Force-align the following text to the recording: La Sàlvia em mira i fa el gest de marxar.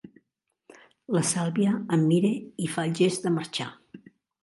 La 1.17 1.21
Sàlvia 1.33 1.75
em 1.99 2.09
mira 2.09 2.35
i 2.67 2.73
fa 2.75 2.89
el 2.89 2.99
gest 3.05 3.29
de 3.31 3.37
marxar. 3.41 3.73